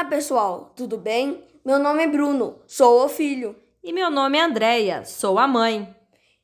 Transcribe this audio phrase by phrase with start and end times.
[0.00, 1.44] Olá, pessoal, tudo bem?
[1.62, 3.54] Meu nome é Bruno, sou o filho.
[3.84, 5.94] E meu nome é Andreia, sou a mãe.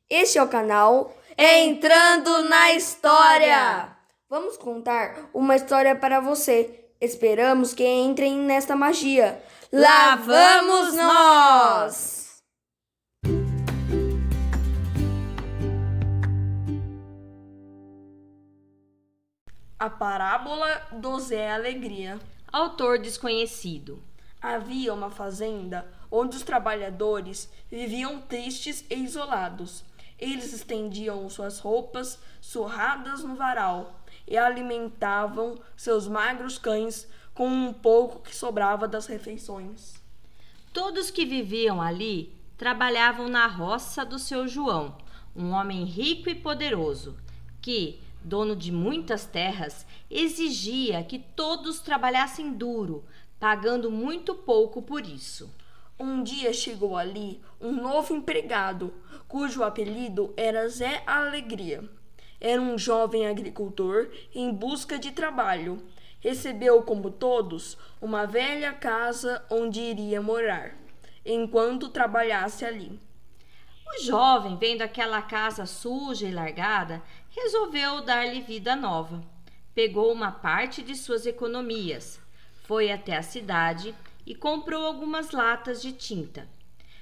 [0.07, 3.97] Este é o canal Entrando na História.
[4.29, 6.87] Vamos contar uma história para você.
[7.01, 9.43] Esperamos que entrem nesta magia.
[9.73, 12.43] Lá vamos nós!
[19.79, 22.19] A parábola do Zé Alegria.
[22.51, 24.01] Autor desconhecido.
[24.41, 29.83] Havia uma fazenda onde os trabalhadores viviam tristes e isolados.
[30.17, 38.21] Eles estendiam suas roupas surradas no varal e alimentavam seus magros cães com um pouco
[38.21, 40.01] que sobrava das refeições.
[40.71, 44.97] Todos que viviam ali trabalhavam na roça do seu João,
[45.35, 47.17] um homem rico e poderoso,
[47.61, 53.05] que, dono de muitas terras, exigia que todos trabalhassem duro,
[53.39, 55.49] pagando muito pouco por isso.
[55.97, 58.93] Um dia chegou ali um novo empregado,
[59.27, 61.83] cujo apelido era Zé Alegria.
[62.39, 65.81] Era um jovem agricultor em busca de trabalho.
[66.19, 70.75] Recebeu, como todos, uma velha casa onde iria morar,
[71.25, 72.99] enquanto trabalhasse ali.
[73.97, 79.23] O jovem, vendo aquela casa suja e largada, resolveu dar-lhe vida nova.
[79.73, 82.19] Pegou uma parte de suas economias,
[82.65, 86.47] foi até a cidade e comprou algumas latas de tinta.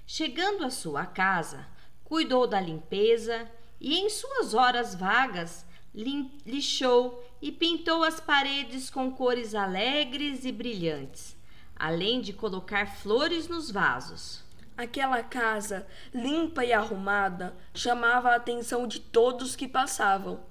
[0.08, 1.68] Chegando à sua casa,
[2.06, 3.46] cuidou da limpeza
[3.80, 11.36] e, em suas horas vagas, lixou e pintou as paredes com cores alegres e brilhantes,
[11.76, 14.45] além de colocar flores nos vasos.
[14.78, 20.42] Aquela casa, limpa e arrumada, chamava a atenção de todos que passavam.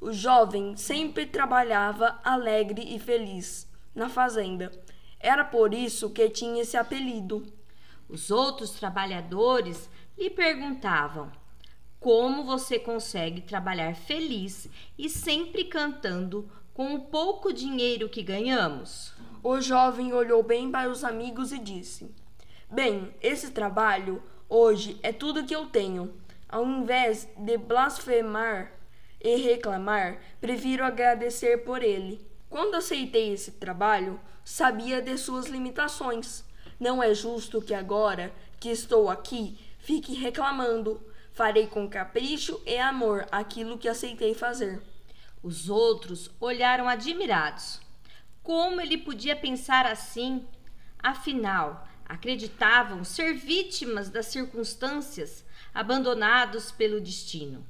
[0.00, 4.72] O jovem sempre trabalhava alegre e feliz na fazenda.
[5.20, 7.46] Era por isso que tinha esse apelido.
[8.08, 11.30] Os outros trabalhadores lhe perguntavam:
[12.00, 14.66] Como você consegue trabalhar feliz
[14.98, 19.12] e sempre cantando com o pouco dinheiro que ganhamos?
[19.42, 22.23] O jovem olhou bem para os amigos e disse:
[22.74, 26.12] Bem, esse trabalho hoje é tudo que eu tenho.
[26.48, 28.72] Ao invés de blasfemar
[29.22, 32.20] e reclamar, prefiro agradecer por ele.
[32.50, 36.44] Quando aceitei esse trabalho, sabia de suas limitações.
[36.80, 41.00] Não é justo que agora que estou aqui fique reclamando.
[41.30, 44.82] Farei com capricho e amor aquilo que aceitei fazer.
[45.44, 47.80] Os outros olharam admirados.
[48.42, 50.44] Como ele podia pensar assim?
[50.98, 57.66] Afinal, acreditavam ser vítimas das circunstâncias, abandonados pelo destino.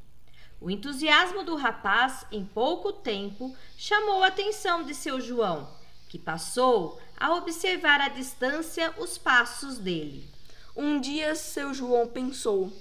[0.60, 5.68] O entusiasmo do rapaz, em pouco tempo, chamou a atenção de seu João,
[6.08, 10.28] que passou a observar à distância os passos dele.
[10.76, 12.72] Um dia seu João pensou: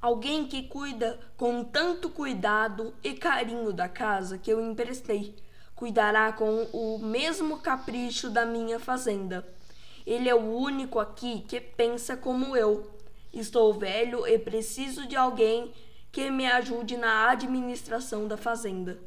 [0.00, 5.34] alguém que cuida com tanto cuidado e carinho da casa que eu emprestei,
[5.74, 9.44] cuidará com o mesmo capricho da minha fazenda.
[10.06, 12.90] Ele é o único aqui que pensa como eu.
[13.32, 15.72] Estou velho e preciso de alguém
[16.12, 19.00] que me ajude na administração da fazenda.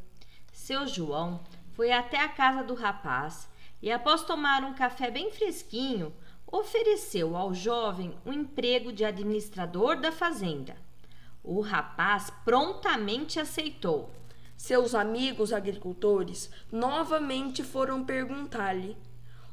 [0.52, 1.40] Seu João
[1.74, 3.48] foi até a casa do rapaz
[3.82, 6.14] e, após tomar um café bem fresquinho,
[6.46, 10.76] ofereceu ao jovem um emprego de administrador da fazenda.
[11.44, 14.10] O rapaz prontamente aceitou.
[14.58, 18.98] Seus amigos agricultores novamente foram perguntar-lhe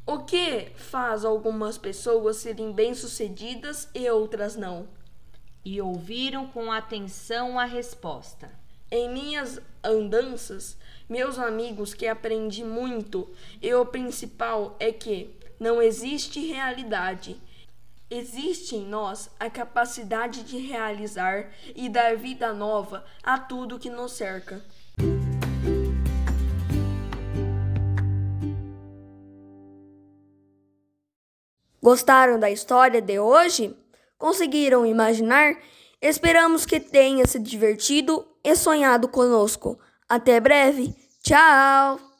[0.07, 4.89] o que faz algumas pessoas serem bem-sucedidas e outras não
[5.65, 8.51] e ouviram com atenção a resposta.
[8.91, 10.77] Em minhas andanças,
[11.09, 13.29] meus amigos, que aprendi muito,
[13.63, 17.41] e o principal é que não existe realidade.
[18.11, 24.13] Existe em nós a capacidade de realizar e dar vida nova a tudo que nos
[24.13, 24.63] cerca.
[31.85, 33.77] Gostaram da história de hoje?
[34.17, 35.55] Conseguiram imaginar?
[36.01, 39.79] Esperamos que tenha se divertido e sonhado conosco.
[40.09, 40.95] Até breve.
[41.23, 42.14] Tchau!